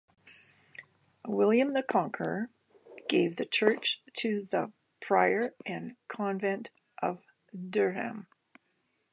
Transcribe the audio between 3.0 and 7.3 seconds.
gave the church to the prior and convent of